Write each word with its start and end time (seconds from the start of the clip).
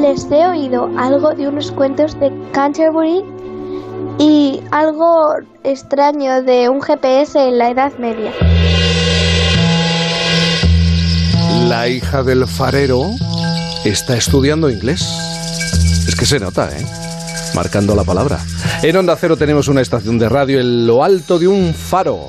Les 0.00 0.30
he 0.30 0.46
oído 0.46 0.90
algo 0.96 1.34
de 1.34 1.46
unos 1.46 1.70
cuentos 1.72 2.18
de 2.18 2.32
Canterbury 2.52 3.22
y 4.18 4.62
algo 4.70 5.34
extraño 5.62 6.42
de 6.42 6.68
un 6.68 6.80
GPS 6.80 7.48
en 7.48 7.58
la 7.58 7.70
Edad 7.70 7.92
Media. 7.98 8.32
La 11.68 11.88
hija 11.88 12.22
del 12.22 12.46
farero 12.46 13.02
está 13.84 14.16
estudiando 14.16 14.70
inglés. 14.70 15.02
Es 16.08 16.16
que 16.16 16.24
se 16.24 16.38
nota, 16.38 16.70
¿eh? 16.76 17.05
Marcando 17.56 17.96
la 17.96 18.04
palabra. 18.04 18.38
En 18.82 18.94
Onda 18.98 19.16
Cero 19.16 19.34
tenemos 19.34 19.68
una 19.68 19.80
estación 19.80 20.18
de 20.18 20.28
radio 20.28 20.60
en 20.60 20.86
lo 20.86 21.02
alto 21.02 21.38
de 21.38 21.48
un 21.48 21.72
faro, 21.72 22.28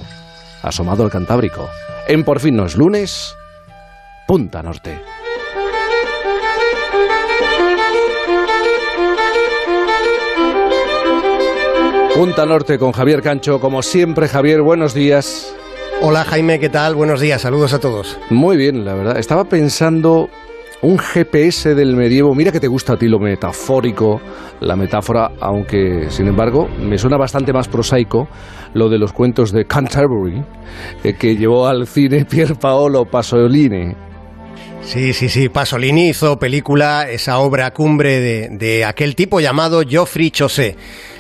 asomado 0.62 1.04
al 1.04 1.12
Cantábrico. 1.12 1.70
En 2.08 2.24
Por 2.24 2.40
fin 2.40 2.56
no 2.56 2.66
es 2.66 2.78
lunes, 2.78 3.36
Punta 4.26 4.64
Norte. 4.64 5.02
Punta 12.16 12.46
Norte 12.46 12.80
con 12.80 12.94
Javier 12.94 13.22
Cancho. 13.22 13.60
Como 13.60 13.82
siempre, 13.82 14.30
Javier, 14.30 14.62
buenos 14.62 14.94
días. 14.94 15.54
Hola 16.02 16.24
Jaime, 16.24 16.58
¿qué 16.58 16.70
tal? 16.70 16.96
Buenos 16.96 17.20
días, 17.20 17.42
saludos 17.42 17.74
a 17.74 17.80
todos. 17.80 18.18
Muy 18.30 18.56
bien, 18.56 18.86
la 18.86 18.94
verdad. 18.94 19.18
Estaba 19.18 19.44
pensando 19.44 20.30
un 20.82 20.98
GPS 20.98 21.76
del 21.76 21.96
medievo. 21.96 22.36
Mira 22.36 22.52
que 22.52 22.60
te 22.60 22.68
gusta 22.68 22.94
a 22.94 22.98
ti 22.98 23.08
lo 23.08 23.20
metafórico, 23.20 24.22
la 24.60 24.76
metáfora, 24.76 25.32
aunque 25.40 26.08
sin 26.10 26.28
embargo 26.28 26.68
me 26.80 26.98
suena 26.98 27.18
bastante 27.18 27.54
más 27.54 27.68
prosaico 27.68 28.28
lo 28.74 28.90
de 28.90 28.98
los 28.98 29.14
cuentos 29.14 29.52
de 29.52 29.66
Canterbury 29.66 30.44
eh, 31.04 31.14
que 31.14 31.36
llevó 31.36 31.68
al 31.68 31.88
cine 31.88 32.26
Pier 32.26 32.56
Paolo 32.56 33.06
Pasolini. 33.06 33.94
Sí, 34.82 35.14
sí, 35.14 35.28
sí. 35.28 35.50
Pasolini 35.50 36.10
hizo 36.10 36.40
película, 36.40 37.10
esa 37.10 37.40
obra 37.40 37.72
cumbre 37.72 38.20
de, 38.20 38.50
de 38.52 38.86
aquel 38.86 39.16
tipo 39.16 39.40
llamado 39.40 39.82
Geoffrey 39.82 40.32
Chaucer. 40.32 40.76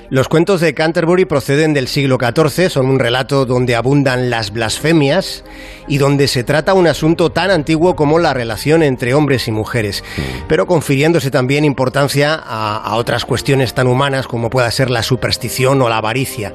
Los 0.09 0.29
cuentos 0.29 0.61
de 0.61 0.73
Canterbury 0.73 1.25
proceden 1.25 1.73
del 1.73 1.89
siglo 1.89 2.17
XIV, 2.17 2.69
son 2.69 2.85
un 2.85 2.97
relato 2.97 3.45
donde 3.45 3.75
abundan 3.75 4.29
las 4.29 4.51
blasfemias 4.51 5.43
y 5.89 5.97
donde 5.97 6.29
se 6.29 6.45
trata 6.45 6.73
un 6.73 6.87
asunto 6.87 7.29
tan 7.29 7.51
antiguo 7.51 7.97
como 7.97 8.17
la 8.17 8.33
relación 8.33 8.83
entre 8.83 9.13
hombres 9.13 9.49
y 9.49 9.51
mujeres, 9.51 10.05
pero 10.47 10.65
confiriéndose 10.65 11.29
también 11.29 11.65
importancia 11.65 12.35
a, 12.35 12.77
a 12.77 12.95
otras 12.95 13.25
cuestiones 13.25 13.73
tan 13.73 13.87
humanas 13.87 14.27
como 14.27 14.49
pueda 14.49 14.71
ser 14.71 14.89
la 14.89 15.03
superstición 15.03 15.81
o 15.81 15.89
la 15.89 15.97
avaricia. 15.97 16.53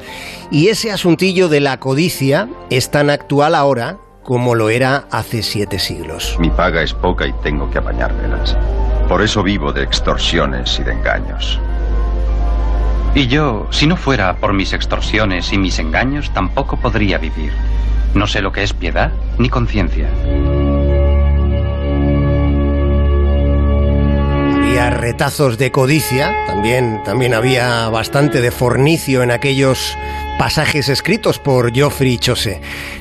Y 0.50 0.68
ese 0.68 0.90
asuntillo 0.90 1.50
de 1.50 1.60
la 1.60 1.78
codicia 1.78 2.48
es 2.70 2.90
tan 2.90 3.10
actual 3.10 3.54
ahora 3.54 3.98
como 4.22 4.54
lo 4.54 4.70
era 4.70 5.08
hace 5.10 5.42
siete 5.42 5.78
siglos. 5.78 6.36
Mi 6.38 6.48
paga 6.48 6.82
es 6.82 6.94
poca 6.94 7.26
y 7.26 7.34
tengo 7.42 7.70
que 7.70 7.76
apañármelas. 7.78 8.56
Por 9.08 9.20
eso 9.20 9.42
vivo 9.42 9.74
de 9.74 9.82
extorsiones 9.82 10.78
y 10.80 10.84
de 10.84 10.92
engaños. 10.92 11.60
Y 13.14 13.26
yo, 13.26 13.68
si 13.70 13.86
no 13.86 13.96
fuera 13.96 14.36
por 14.36 14.54
mis 14.54 14.72
extorsiones 14.72 15.52
y 15.52 15.58
mis 15.58 15.78
engaños, 15.78 16.32
tampoco 16.32 16.78
podría 16.78 17.18
vivir. 17.18 17.52
No 18.14 18.26
sé 18.26 18.40
lo 18.40 18.52
que 18.52 18.62
es 18.62 18.72
piedad 18.72 19.12
ni 19.38 19.50
conciencia. 19.50 20.08
Había 24.56 24.90
retazos 24.90 25.58
de 25.58 25.70
codicia, 25.70 26.34
también, 26.46 27.02
también 27.04 27.34
había 27.34 27.90
bastante 27.90 28.40
de 28.40 28.50
fornicio 28.50 29.22
en 29.22 29.30
aquellos 29.30 29.94
pasajes 30.38 30.88
escritos 30.88 31.38
por 31.38 31.72
Geoffrey 31.72 32.18
Chaucer. 32.18 32.60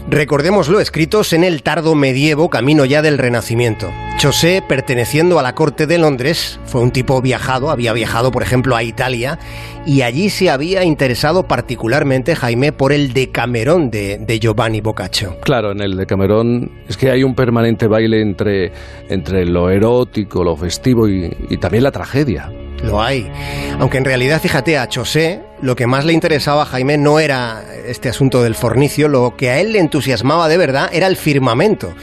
Recordémoslo, 0.10 0.80
escritos 0.80 1.34
en 1.34 1.44
el 1.44 1.64
tardo 1.64 1.96
medievo, 1.96 2.50
camino 2.50 2.86
ya 2.86 3.02
del 3.02 3.18
Renacimiento. 3.18 3.92
Chaucer, 4.18 4.64
perteneciendo 4.68 5.40
a 5.40 5.44
la 5.44 5.56
corte 5.56 5.88
de 5.88 5.98
Londres, 5.98 6.60
fue 6.66 6.82
un 6.82 6.92
tipo 6.92 7.22
viajado, 7.22 7.72
había 7.72 7.94
viajado, 7.94 8.32
por 8.32 8.44
ejemplo, 8.44 8.76
a 8.76 8.84
Italia, 8.84 9.40
y 9.86 10.04
allí 10.04 10.30
se 10.30 10.52
había 10.52 10.84
interesado 10.84 11.48
particularmente, 11.48 12.36
Jaime, 12.36 12.72
por 12.72 12.94
el 12.94 13.14
Decamerón 13.14 13.90
de, 13.90 14.20
de 14.20 14.40
Giovanni 14.40 14.82
Boccaccio. 14.82 15.38
Claro, 15.42 15.72
en 15.72 15.82
el 15.82 15.98
Decamerón 15.98 16.72
es 16.88 16.98
que 16.98 17.10
hay 17.10 17.24
un 17.24 17.34
permanente 17.34 17.88
baile 17.88 18.22
entre, 18.22 18.72
entre 19.10 19.46
lo 19.46 19.72
erótico, 19.72 20.44
lo 20.44 20.56
festivo 20.56 21.10
y, 21.10 21.36
y 21.50 21.58
también 21.58 21.84
la 21.84 21.92
tragedia. 21.92 22.52
Lo 22.84 23.02
hay. 23.02 23.32
Aunque 23.80 23.98
en 23.98 24.06
realidad, 24.06 24.42
fíjate, 24.42 24.78
a 24.78 24.88
Chaucer 24.88 25.52
lo 25.62 25.76
que 25.76 25.88
más 25.88 26.06
le 26.06 26.14
interesaba 26.14 26.64
a 26.64 26.66
Jaime 26.66 26.98
no 26.98 27.20
era 27.20 27.64
este 27.86 28.10
asunto 28.10 28.42
del 28.42 28.56
fornicio, 28.56 29.08
lo 29.08 29.36
que 29.38 29.52
a 29.52 29.60
él 29.60 29.74
le 29.74 29.80
entusiasmaba 29.80 30.48
de 30.48 30.58
verdad 30.58 30.90
era 30.92 31.08
el 31.08 31.18
firmamento. 31.18 31.94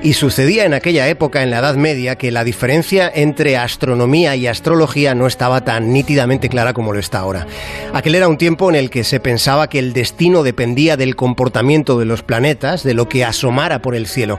Y 0.00 0.12
sucedía 0.12 0.64
en 0.64 0.74
aquella 0.74 1.08
época, 1.08 1.42
en 1.42 1.50
la 1.50 1.58
Edad 1.58 1.74
Media, 1.74 2.16
que 2.16 2.30
la 2.30 2.44
diferencia 2.44 3.10
entre 3.12 3.56
astronomía 3.56 4.36
y 4.36 4.46
astrología 4.46 5.14
no 5.16 5.26
estaba 5.26 5.64
tan 5.64 5.92
nítidamente 5.92 6.48
clara 6.48 6.72
como 6.72 6.92
lo 6.92 7.00
está 7.00 7.18
ahora. 7.18 7.48
Aquel 7.92 8.14
era 8.14 8.28
un 8.28 8.38
tiempo 8.38 8.70
en 8.70 8.76
el 8.76 8.90
que 8.90 9.02
se 9.02 9.18
pensaba 9.18 9.68
que 9.68 9.80
el 9.80 9.92
destino 9.92 10.44
dependía 10.44 10.96
del 10.96 11.16
comportamiento 11.16 11.98
de 11.98 12.04
los 12.04 12.22
planetas, 12.22 12.84
de 12.84 12.94
lo 12.94 13.08
que 13.08 13.24
asomara 13.24 13.82
por 13.82 13.96
el 13.96 14.06
cielo. 14.06 14.38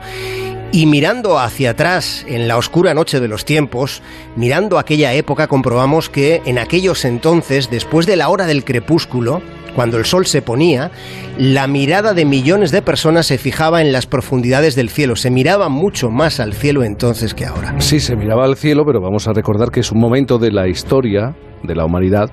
Y 0.72 0.85
mirando 0.85 1.40
hacia 1.40 1.72
atrás 1.72 2.24
en 2.28 2.47
la 2.47 2.56
oscura 2.56 2.94
noche 2.94 3.19
de 3.19 3.28
los 3.28 3.44
tiempos, 3.44 4.03
mirando 4.35 4.78
aquella 4.78 5.13
época, 5.13 5.47
comprobamos 5.47 6.09
que 6.09 6.44
en 6.46 6.59
aquellos 6.59 7.06
entonces, 7.06 7.72
después 7.72 8.06
de 8.06 8.16
la 8.16 8.30
hora 8.30 8.46
del 8.46 8.63
crepúsculo, 8.63 9.41
cuando 9.75 9.97
el 9.97 10.06
sol 10.06 10.28
se 10.28 10.44
ponía, 10.44 10.91
la 11.40 11.66
mirada 11.66 12.13
de 12.13 12.24
millones 12.24 12.69
de 12.72 12.84
personas 12.84 13.25
se 13.25 13.40
fijaba 13.40 13.81
en 13.81 13.91
las 13.91 14.06
profundidades 14.06 14.75
del 14.75 14.90
cielo. 14.90 15.16
Se 15.16 15.31
miraba 15.31 15.69
mucho 15.69 16.09
más 16.12 16.40
al 16.40 16.53
cielo 16.53 16.84
entonces 16.84 17.34
que 17.34 17.46
ahora. 17.46 17.74
Sí, 17.80 18.00
se 18.00 18.16
miraba 18.16 18.46
al 18.46 18.56
cielo, 18.56 18.84
pero 18.86 19.01
vamos 19.01 19.28
a 19.28 19.34
recordar 19.34 19.72
que 19.72 19.80
es 19.80 19.91
un 19.91 20.00
momento 20.00 20.38
de 20.38 20.51
la 20.51 20.68
historia 20.68 21.36
de 21.63 21.75
la 21.75 21.86
humanidad 21.86 22.31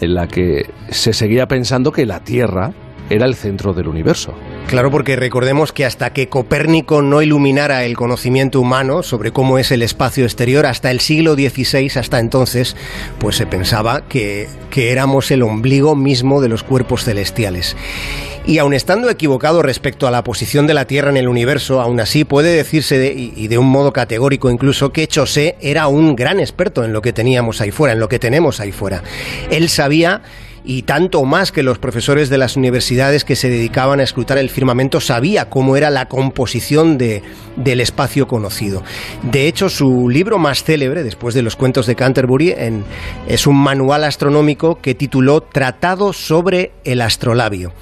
en 0.00 0.14
la 0.14 0.26
que 0.26 0.70
se 0.88 1.12
seguía 1.12 1.46
pensando 1.46 1.92
que 1.92 2.06
la 2.06 2.20
Tierra 2.20 2.72
era 3.10 3.26
el 3.26 3.34
centro 3.34 3.72
del 3.74 3.88
universo. 3.88 4.34
Claro, 4.66 4.90
porque 4.90 5.16
recordemos 5.16 5.72
que 5.72 5.84
hasta 5.84 6.12
que 6.12 6.28
Copérnico 6.28 7.02
no 7.02 7.22
iluminara 7.22 7.84
el 7.84 7.96
conocimiento 7.96 8.60
humano 8.60 9.02
sobre 9.02 9.30
cómo 9.30 9.58
es 9.58 9.70
el 9.70 9.82
espacio 9.82 10.24
exterior, 10.24 10.66
hasta 10.66 10.90
el 10.90 11.00
siglo 11.00 11.34
XVI, 11.34 11.90
hasta 11.96 12.18
entonces, 12.18 12.76
pues 13.18 13.36
se 13.36 13.46
pensaba 13.46 14.08
que, 14.08 14.48
que 14.70 14.90
éramos 14.90 15.30
el 15.30 15.42
ombligo 15.42 15.94
mismo 15.94 16.40
de 16.40 16.48
los 16.48 16.62
cuerpos 16.62 17.04
celestiales. 17.04 17.76
Y 18.46 18.58
aun 18.58 18.74
estando 18.74 19.08
equivocado 19.08 19.62
respecto 19.62 20.06
a 20.06 20.10
la 20.10 20.22
posición 20.22 20.66
de 20.66 20.74
la 20.74 20.86
Tierra 20.86 21.10
en 21.10 21.16
el 21.16 21.28
universo, 21.28 21.80
aún 21.80 21.98
así 22.00 22.24
puede 22.24 22.54
decirse, 22.54 22.98
de, 22.98 23.12
y 23.14 23.48
de 23.48 23.56
un 23.56 23.68
modo 23.68 23.92
categórico 23.92 24.50
incluso, 24.50 24.92
que 24.92 25.06
Chaucer 25.06 25.56
era 25.60 25.86
un 25.86 26.14
gran 26.14 26.40
experto 26.40 26.84
en 26.84 26.92
lo 26.92 27.00
que 27.00 27.14
teníamos 27.14 27.60
ahí 27.62 27.70
fuera, 27.70 27.94
en 27.94 28.00
lo 28.00 28.08
que 28.08 28.18
tenemos 28.18 28.60
ahí 28.60 28.72
fuera. 28.72 29.02
Él 29.50 29.70
sabía 29.70 30.22
y 30.64 30.82
tanto 30.82 31.24
más 31.24 31.52
que 31.52 31.62
los 31.62 31.78
profesores 31.78 32.30
de 32.30 32.38
las 32.38 32.56
universidades 32.56 33.24
que 33.24 33.36
se 33.36 33.50
dedicaban 33.50 34.00
a 34.00 34.02
escrutar 34.02 34.38
el 34.38 34.48
firmamento 34.48 35.00
sabía 35.00 35.50
cómo 35.50 35.76
era 35.76 35.90
la 35.90 36.06
composición 36.08 36.96
de, 36.96 37.22
del 37.56 37.80
espacio 37.80 38.26
conocido. 38.26 38.82
De 39.22 39.46
hecho, 39.46 39.68
su 39.68 40.08
libro 40.08 40.38
más 40.38 40.64
célebre, 40.64 41.04
después 41.04 41.34
de 41.34 41.42
los 41.42 41.56
cuentos 41.56 41.86
de 41.86 41.94
Canterbury, 41.94 42.54
es 43.28 43.46
un 43.46 43.56
manual 43.56 44.04
astronómico 44.04 44.80
que 44.80 44.94
tituló 44.94 45.42
Tratado 45.42 46.12
sobre 46.12 46.72
el 46.84 47.02
astrolabio. 47.02 47.72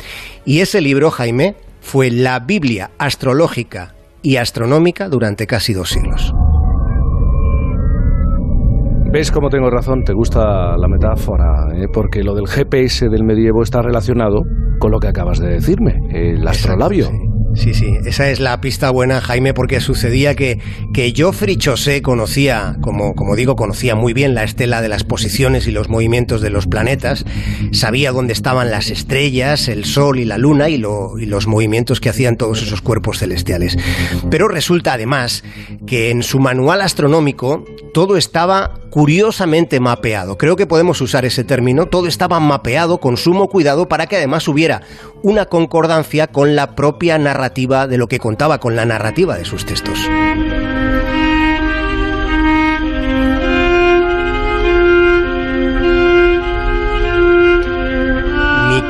Y 0.45 0.61
ese 0.61 0.81
libro, 0.81 1.11
Jaime, 1.11 1.55
fue 1.81 2.11
la 2.11 2.41
Biblia 2.41 2.91
astrológica 2.99 3.95
y 4.23 4.37
astronómica 4.37 5.09
durante 5.09 5.47
casi 5.47 5.73
dos 5.73 5.91
siglos. 5.91 6.33
¿Ves 9.13 9.31
cómo 9.31 9.51
tengo 9.51 9.69
razón? 9.69 10.05
Te 10.05 10.15
gusta 10.15 10.75
la 10.79 10.89
metáfora, 10.89 11.69
¿eh? 11.77 11.87
porque 11.93 12.23
lo 12.23 12.35
del 12.35 12.47
GPS 12.49 13.11
del 13.11 13.25
medievo 13.25 13.63
está 13.63 13.83
relacionado 13.83 14.41
con 14.79 14.91
lo 14.91 15.01
que 15.01 15.09
acabas 15.09 15.39
de 15.39 15.49
decirme, 15.49 16.01
el 16.11 16.49
astrolabio. 16.49 17.05
Exacto, 17.05 17.27
sí. 17.27 17.33
Sí, 17.55 17.75
sí, 17.75 17.93
esa 18.07 18.31
es 18.31 18.41
la 18.41 18.63
pista 18.63 18.91
buena, 18.91 19.21
Jaime, 19.21 19.53
porque 19.53 19.81
sucedía 19.81 20.35
que, 20.35 20.59
que 20.95 21.13
Geoffrey 21.15 21.57
Chaucer 21.57 22.01
conocía, 22.01 22.77
como, 22.81 23.13
como 23.15 23.37
digo, 23.37 23.57
conocía 23.57 23.95
muy 23.95 24.15
bien 24.15 24.35
la 24.35 24.43
estela 24.43 24.81
de 24.81 24.89
las 24.89 25.05
posiciones 25.05 25.67
y 25.67 25.71
los 25.71 25.91
movimientos 25.91 26.41
de 26.41 26.49
los 26.49 26.67
planetas, 26.67 27.27
sabía 27.73 28.11
dónde 28.11 28.33
estaban 28.33 28.71
las 28.71 28.91
estrellas, 28.91 29.69
el 29.69 29.85
Sol 29.85 30.19
y 30.19 30.25
la 30.25 30.39
Luna 30.39 30.71
y, 30.71 30.79
lo, 30.79 31.19
y 31.19 31.27
los 31.27 31.47
movimientos 31.47 32.01
que 32.01 32.09
hacían 32.09 32.39
todos 32.39 32.63
esos 32.63 32.81
cuerpos 32.81 33.19
celestiales. 33.19 33.77
Pero 34.31 34.49
resulta 34.49 34.95
además 34.95 35.45
que 35.87 36.11
en 36.11 36.23
su 36.23 36.39
manual 36.39 36.81
astronómico 36.81 37.67
todo 37.93 38.17
estaba 38.17 38.82
curiosamente 38.93 39.81
mapeado. 39.81 40.37
Creo 40.37 40.55
que 40.55 40.67
podemos 40.67 41.01
usar 41.01 41.25
ese 41.25 41.45
término. 41.45 41.87
Todo 41.87 42.07
estaba 42.07 42.39
mapeado 42.41 42.99
con 42.99 43.17
sumo 43.17 43.49
cuidado 43.49 43.89
para 43.89 44.07
que 44.07 44.17
además 44.17 44.47
hubiera 44.47 44.83
una 45.23 45.47
concordancia 45.47 46.27
con 46.27 46.55
la 46.55 46.77
propia 46.77 47.17
narrativa 47.17 47.87
de 47.87 47.97
lo 47.97 48.07
que 48.07 48.19
contaba, 48.19 48.61
con 48.61 48.77
la 48.77 48.85
narrativa 48.85 49.39
de 49.39 49.47
sus 49.47 49.65
textos. 49.65 49.99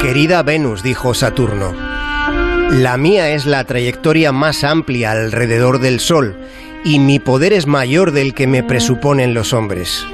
Querida 0.02 0.42
Venus, 0.42 0.82
dijo 0.82 1.14
Saturno, 1.14 1.72
la 2.70 2.96
mía 2.96 3.30
es 3.30 3.46
la 3.46 3.62
trayectoria 3.64 4.32
más 4.32 4.64
amplia 4.64 5.12
alrededor 5.12 5.78
del 5.78 6.00
Sol 6.00 6.36
y 6.84 6.98
mi 6.98 7.18
poder 7.18 7.52
es 7.52 7.66
mayor 7.66 8.12
del 8.12 8.34
que 8.34 8.46
me 8.46 8.62
presuponen 8.62 9.34
los 9.34 9.52
hombres. 9.52 10.04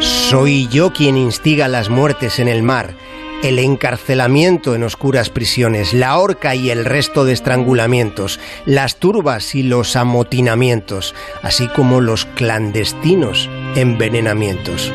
Soy 0.00 0.68
yo 0.68 0.92
quien 0.92 1.16
instiga 1.16 1.68
las 1.68 1.90
muertes 1.90 2.38
en 2.38 2.48
el 2.48 2.62
mar, 2.62 2.94
el 3.42 3.58
encarcelamiento 3.58 4.74
en 4.74 4.82
oscuras 4.82 5.30
prisiones, 5.30 5.92
la 5.92 6.18
horca 6.18 6.54
y 6.54 6.70
el 6.70 6.84
resto 6.84 7.24
de 7.24 7.32
estrangulamientos, 7.32 8.40
las 8.66 8.96
turbas 8.96 9.54
y 9.54 9.62
los 9.62 9.96
amotinamientos, 9.96 11.14
así 11.42 11.68
como 11.68 12.00
los 12.00 12.24
clandestinos 12.24 13.48
envenenamientos. 13.76 14.92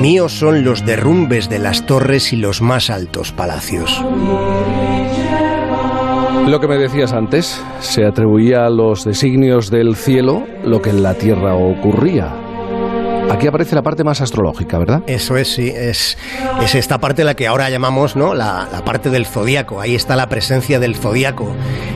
Míos 0.00 0.32
son 0.32 0.64
los 0.64 0.84
derrumbes 0.86 1.48
de 1.48 1.58
las 1.58 1.86
torres 1.86 2.32
y 2.32 2.36
los 2.36 2.62
más 2.62 2.90
altos 2.90 3.32
palacios. 3.32 4.02
Lo 6.46 6.60
que 6.60 6.68
me 6.68 6.76
decías 6.76 7.14
antes, 7.14 7.58
se 7.80 8.04
atribuía 8.04 8.66
a 8.66 8.70
los 8.70 9.06
designios 9.06 9.70
del 9.70 9.96
cielo 9.96 10.46
lo 10.62 10.82
que 10.82 10.90
en 10.90 11.02
la 11.02 11.14
tierra 11.14 11.54
ocurría. 11.54 12.32
Aquí 13.30 13.46
aparece 13.46 13.74
la 13.74 13.82
parte 13.82 14.04
más 14.04 14.20
astrológica, 14.20 14.78
¿verdad? 14.78 15.02
Eso 15.06 15.38
es, 15.38 15.54
sí, 15.54 15.72
es, 15.74 16.18
es 16.62 16.74
esta 16.74 16.98
parte 16.98 17.24
la 17.24 17.34
que 17.34 17.46
ahora 17.46 17.70
llamamos 17.70 18.14
¿no? 18.14 18.34
la, 18.34 18.68
la 18.70 18.84
parte 18.84 19.08
del 19.08 19.24
zodíaco. 19.24 19.80
Ahí 19.80 19.94
está 19.94 20.16
la 20.16 20.28
presencia 20.28 20.78
del 20.78 20.94
zodíaco, 20.94 21.50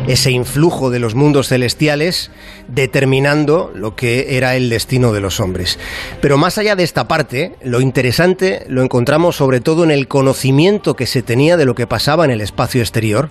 ese 0.06 0.30
influjo 0.30 0.88
de 0.88 0.98
los 0.98 1.14
mundos 1.14 1.48
celestiales 1.48 2.30
determinando 2.68 3.70
lo 3.74 3.94
que 3.94 4.38
era 4.38 4.56
el 4.56 4.70
destino 4.70 5.12
de 5.12 5.20
los 5.20 5.40
hombres. 5.40 5.78
Pero 6.22 6.38
más 6.38 6.56
allá 6.56 6.74
de 6.74 6.84
esta 6.84 7.06
parte, 7.06 7.54
lo 7.62 7.82
interesante 7.82 8.64
lo 8.66 8.82
encontramos 8.82 9.36
sobre 9.36 9.60
todo 9.60 9.84
en 9.84 9.90
el 9.90 10.08
conocimiento 10.08 10.96
que 10.96 11.06
se 11.06 11.22
tenía 11.22 11.58
de 11.58 11.66
lo 11.66 11.74
que 11.74 11.86
pasaba 11.86 12.24
en 12.24 12.30
el 12.30 12.40
espacio 12.40 12.80
exterior 12.80 13.28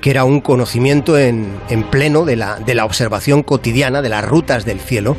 que 0.00 0.10
era 0.10 0.24
un 0.24 0.40
conocimiento 0.40 1.18
en, 1.18 1.48
en 1.68 1.82
pleno 1.84 2.24
de 2.24 2.36
la, 2.36 2.58
de 2.58 2.74
la 2.74 2.84
observación 2.84 3.42
cotidiana 3.42 4.02
de 4.02 4.08
las 4.08 4.24
rutas 4.24 4.64
del 4.64 4.80
cielo 4.80 5.16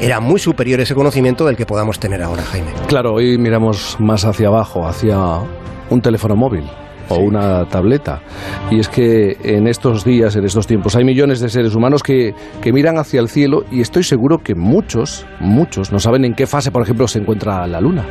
era 0.00 0.20
muy 0.20 0.38
superior 0.38 0.80
ese 0.80 0.94
conocimiento 0.94 1.44
del 1.44 1.56
que 1.56 1.66
podamos 1.66 1.98
tener 1.98 2.22
ahora, 2.22 2.44
Jaime. 2.44 2.68
Claro, 2.86 3.14
hoy 3.14 3.36
miramos 3.36 3.96
más 3.98 4.24
hacia 4.24 4.46
abajo, 4.46 4.86
hacia 4.86 5.18
un 5.90 6.00
teléfono 6.00 6.36
móvil 6.36 6.64
o 7.08 7.16
una 7.16 7.66
tableta. 7.68 8.20
Y 8.70 8.80
es 8.80 8.88
que 8.88 9.36
en 9.42 9.66
estos 9.66 10.04
días, 10.04 10.36
en 10.36 10.44
estos 10.44 10.66
tiempos, 10.66 10.96
hay 10.96 11.04
millones 11.04 11.40
de 11.40 11.48
seres 11.48 11.74
humanos 11.74 12.02
que, 12.02 12.34
que, 12.60 12.72
miran 12.72 12.98
hacia 12.98 13.20
el 13.20 13.28
cielo 13.28 13.64
y 13.70 13.80
estoy 13.80 14.04
seguro 14.04 14.38
que 14.38 14.54
muchos, 14.54 15.26
muchos 15.40 15.92
no 15.92 15.98
saben 15.98 16.24
en 16.24 16.34
qué 16.34 16.46
fase, 16.46 16.70
por 16.70 16.82
ejemplo, 16.82 17.08
se 17.08 17.18
encuentra 17.18 17.66
la 17.66 17.80
Luna. 17.80 18.04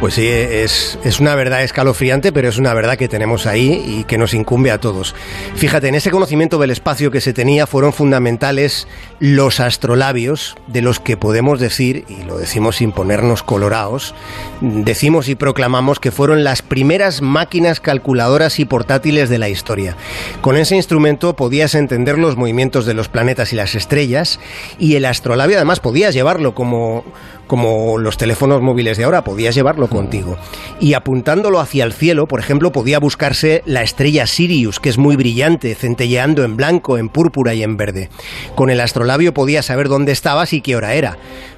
Pues 0.00 0.14
sí, 0.14 0.26
es, 0.28 0.98
es 1.04 1.20
una 1.20 1.34
verdad 1.34 1.62
escalofriante, 1.62 2.30
pero 2.30 2.48
es 2.48 2.58
una 2.58 2.74
verdad 2.74 2.96
que 2.96 3.08
tenemos 3.08 3.46
ahí 3.46 3.82
y 3.86 4.04
que 4.04 4.18
nos 4.18 4.34
incumbe 4.34 4.70
a 4.70 4.78
todos. 4.78 5.14
Fíjate, 5.54 5.88
en 5.88 5.94
ese 5.94 6.10
conocimiento 6.10 6.58
del 6.58 6.70
espacio 6.70 7.10
que 7.10 7.22
se 7.22 7.32
tenía 7.32 7.66
fueron 7.66 7.94
fundamentales 7.94 8.86
los 9.20 9.58
astrolabios, 9.58 10.56
de 10.66 10.82
los 10.82 11.00
que 11.00 11.16
podemos 11.16 11.60
decir, 11.60 12.04
y 12.08 12.24
lo 12.24 12.36
decimos 12.36 12.76
sin 12.76 12.92
ponernos 12.92 13.42
colorados, 13.42 14.14
decimos 14.60 15.28
y 15.28 15.34
proclamamos 15.34 15.98
que 15.98 16.10
fueron 16.10 16.44
las 16.44 16.60
primeras 16.60 17.22
máquinas 17.22 17.80
calculadoras 17.80 18.35
y 18.58 18.64
portátiles 18.66 19.30
de 19.30 19.38
la 19.38 19.48
historia. 19.48 19.96
Con 20.42 20.56
ese 20.56 20.76
instrumento 20.76 21.34
podías 21.36 21.74
entender 21.74 22.18
los 22.18 22.36
movimientos 22.36 22.84
de 22.84 22.92
los 22.92 23.08
planetas 23.08 23.52
y 23.52 23.56
las 23.56 23.74
estrellas, 23.74 24.38
y 24.78 24.96
el 24.96 25.06
astrolabio 25.06 25.56
además 25.56 25.80
podías 25.80 26.12
llevarlo 26.12 26.54
como, 26.54 27.02
como 27.46 27.96
los 27.96 28.18
teléfonos 28.18 28.60
móviles 28.60 28.98
de 28.98 29.04
ahora, 29.04 29.24
podías 29.24 29.54
llevarlo 29.54 29.88
contigo. 29.88 30.36
Y 30.80 30.92
apuntándolo 30.92 31.60
hacia 31.60 31.84
el 31.84 31.94
cielo, 31.94 32.26
por 32.26 32.40
ejemplo, 32.40 32.72
podía 32.72 32.98
buscarse 32.98 33.62
la 33.64 33.82
estrella 33.82 34.26
Sirius, 34.26 34.80
que 34.80 34.90
es 34.90 34.98
muy 34.98 35.16
brillante, 35.16 35.74
centelleando 35.74 36.44
en 36.44 36.56
blanco, 36.56 36.98
en 36.98 37.08
púrpura 37.08 37.54
y 37.54 37.62
en 37.62 37.78
verde. 37.78 38.10
Con 38.54 38.68
el 38.68 38.80
astrolabio 38.80 39.32
podías 39.32 39.66
saber 39.66 39.88
dónde 39.88 40.12
estabas 40.12 40.52
y 40.52 40.60
qué 40.60 40.76
hora 40.76 40.92
era 40.92 41.16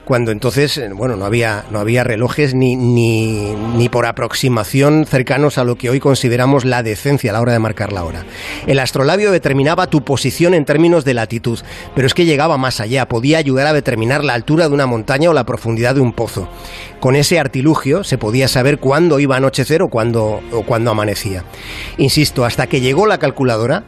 cuando 0.08 0.30
entonces, 0.32 0.80
bueno, 0.94 1.16
no 1.16 1.26
había, 1.26 1.66
no 1.70 1.80
había 1.80 2.02
relojes 2.02 2.54
ni, 2.54 2.76
ni, 2.76 3.54
ni, 3.76 3.90
por 3.90 4.06
aproximación 4.06 5.04
cercanos 5.04 5.58
a 5.58 5.64
lo 5.64 5.76
que 5.76 5.90
hoy 5.90 6.00
consideramos 6.00 6.64
la 6.68 6.82
decencia 6.82 7.30
a 7.30 7.34
la 7.34 7.40
hora 7.40 7.52
de 7.52 7.58
marcar 7.58 7.92
la 7.92 8.04
hora. 8.04 8.24
El 8.66 8.78
astrolabio 8.78 9.32
determinaba 9.32 9.88
tu 9.88 10.04
posición 10.04 10.54
en 10.54 10.64
términos 10.64 11.04
de 11.04 11.14
latitud, 11.14 11.58
pero 11.94 12.06
es 12.06 12.14
que 12.14 12.24
llegaba 12.24 12.56
más 12.58 12.80
allá, 12.80 13.08
podía 13.08 13.38
ayudar 13.38 13.66
a 13.66 13.72
determinar 13.72 14.24
la 14.24 14.34
altura 14.34 14.68
de 14.68 14.74
una 14.74 14.86
montaña 14.86 15.30
o 15.30 15.34
la 15.34 15.46
profundidad 15.46 15.94
de 15.94 16.00
un 16.00 16.12
pozo. 16.12 16.48
Con 17.00 17.16
ese 17.16 17.38
artilugio 17.38 18.04
se 18.04 18.18
podía 18.18 18.48
saber 18.48 18.78
cuándo 18.78 19.20
iba 19.20 19.34
a 19.34 19.38
anochecer 19.38 19.82
o 19.82 19.88
cuándo, 19.88 20.40
o 20.52 20.62
cuándo 20.62 20.90
amanecía. 20.90 21.44
Insisto, 21.96 22.44
hasta 22.44 22.66
que 22.66 22.80
llegó 22.80 23.06
la 23.06 23.18
calculadora, 23.18 23.84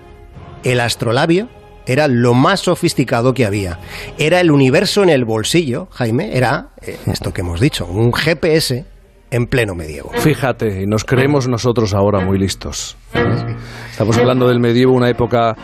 el 0.63 0.81
astrolabio 0.81 1.49
era 1.87 2.09
lo 2.09 2.35
más 2.35 2.61
sofisticado 2.61 3.35
que 3.35 3.47
había. 3.47 3.79
Era 4.19 4.41
el 4.41 4.51
universo 4.51 5.03
en 5.03 5.09
el 5.09 5.25
bolsillo, 5.25 5.89
Jaime, 5.91 6.37
era 6.37 6.71
eh, 6.83 6.97
esto 7.07 7.33
que 7.33 7.41
hemos 7.41 7.61
dicho, 7.61 7.87
un 7.87 8.13
GPS 8.13 8.85
en 9.31 9.47
pleno 9.47 9.75
medievo. 9.75 10.11
Fíjate, 10.15 10.87
nos 10.87 11.05
creemos 11.05 11.49
nosotros 11.49 11.95
ahora 11.95 12.21
muy 12.25 12.39
listos. 12.39 12.97
¿eh? 13.15 13.57
Estamos 13.91 14.19
hablando 14.19 14.49
del 14.49 14.61
medievo, 14.61 14.93
una 14.93 15.09
época 15.09 15.57